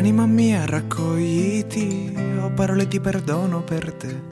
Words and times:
Anima 0.00 0.24
mia, 0.24 0.64
raccogliti, 0.64 2.10
ho 2.40 2.50
parole 2.52 2.88
di 2.88 2.98
perdono 3.00 3.60
per 3.60 3.92
te. 3.92 4.22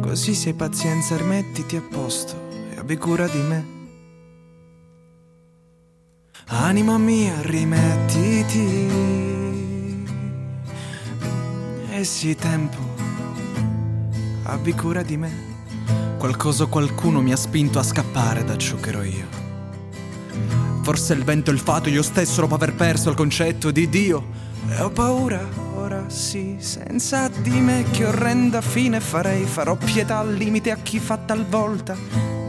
Così 0.00 0.34
se 0.34 0.48
hai 0.48 0.54
pazienza, 0.56 1.16
rimettiti 1.16 1.76
a 1.76 1.82
posto 1.88 2.34
e 2.72 2.80
abbi 2.80 2.96
cura 2.96 3.28
di 3.28 3.38
me. 3.38 3.66
Anima 6.46 6.98
mia, 6.98 7.40
rimettiti. 7.42 8.88
E 11.92 12.02
sì, 12.02 12.34
tempo, 12.34 12.78
abbi 14.42 14.72
cura 14.72 15.04
di 15.04 15.16
me. 15.16 15.32
Qualcosa 16.18 16.64
o 16.64 16.66
qualcuno 16.66 17.20
mi 17.20 17.30
ha 17.30 17.36
spinto 17.36 17.78
a 17.78 17.84
scappare 17.84 18.42
da 18.42 18.56
ciò 18.56 18.74
che 18.78 18.88
ero 18.88 19.04
io. 19.04 19.28
Forse 20.82 21.12
il 21.12 21.22
vento 21.22 21.52
e 21.52 21.54
il 21.54 21.60
fato, 21.60 21.88
io 21.88 22.02
stesso 22.02 22.40
dopo 22.40 22.56
aver 22.56 22.74
perso 22.74 23.10
il 23.10 23.14
concetto 23.14 23.70
di 23.70 23.88
Dio. 23.88 24.42
E 24.68 24.80
ho 24.80 24.90
paura, 24.90 25.46
ora 25.76 26.08
sì, 26.08 26.56
senza 26.58 27.28
di 27.28 27.50
me 27.50 27.84
che 27.90 28.04
orrenda 28.04 28.60
fine 28.60 29.00
farei. 29.00 29.44
Farò 29.44 29.76
pietà 29.76 30.18
al 30.18 30.34
limite 30.34 30.70
a 30.70 30.76
chi 30.76 30.98
fa 30.98 31.16
talvolta 31.16 31.96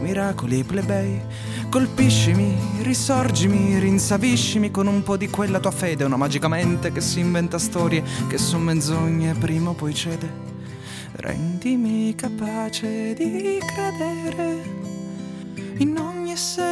miracoli 0.00 0.62
plebei. 0.62 1.20
Colpiscimi, 1.68 2.56
risorgimi, 2.82 3.78
rinsaviscimi 3.78 4.70
con 4.70 4.86
un 4.86 5.02
po' 5.02 5.16
di 5.16 5.28
quella 5.28 5.58
tua 5.58 5.72
fede, 5.72 6.04
una 6.04 6.16
magicamente 6.16 6.92
che 6.92 7.00
si 7.00 7.20
inventa 7.20 7.58
storie 7.58 8.02
che 8.28 8.38
son 8.38 8.62
menzogne 8.62 9.34
prima 9.34 9.70
o 9.70 9.74
poi 9.74 9.92
cede. 9.92 10.44
Rendimi 11.12 12.14
capace 12.14 13.14
di 13.14 13.58
credere 13.74 14.62
in 15.78 15.98
ogni 15.98 16.32
essere 16.32 16.65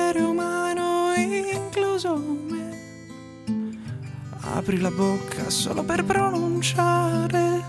Apri 4.52 4.78
la 4.78 4.90
bocca 4.90 5.48
solo 5.48 5.82
per 5.82 6.04
pronunciare 6.04 7.62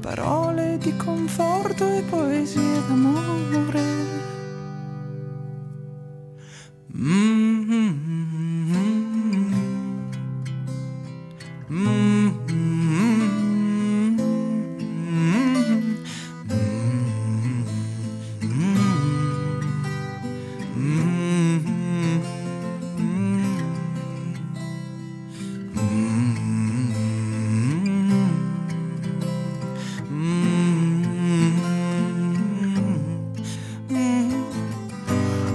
parole 0.00 0.78
di 0.78 0.94
conforto 0.96 1.86
e 1.86 2.02
poesie 2.02 2.82
d'amore. 2.86 3.98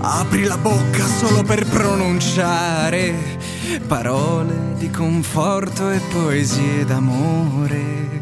Apri 0.06 0.44
la 0.44 0.58
bocca 0.58 1.06
solo 1.06 1.44
per 1.44 1.66
pronunciare 1.66 3.16
parole 3.88 4.76
di 4.78 4.90
conforto 4.90 5.90
e 5.92 6.02
poesie 6.12 6.84
d'amore. 6.84 8.22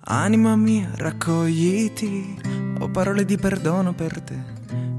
Anima 0.00 0.56
mia, 0.56 0.88
raccogliti, 0.94 2.40
ho 2.78 2.88
parole 2.88 3.26
di 3.26 3.36
perdono 3.36 3.92
per 3.92 4.18
te. 4.22 4.38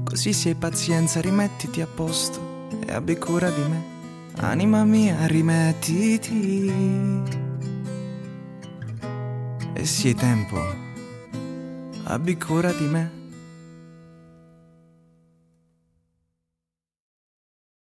Così 0.04 0.32
se 0.32 0.50
hai 0.50 0.54
pazienza, 0.54 1.20
rimettiti 1.20 1.80
a 1.80 1.88
posto 1.88 2.68
e 2.86 2.92
abbi 2.92 3.18
cura 3.18 3.50
di 3.50 3.62
me. 3.62 3.84
Anima 4.36 4.84
mia, 4.84 5.26
rimettiti. 5.26 6.72
E 9.72 9.84
sì, 9.84 10.14
tempo, 10.14 10.56
abbi 12.04 12.36
cura 12.36 12.70
di 12.70 12.84
me. 12.84 13.17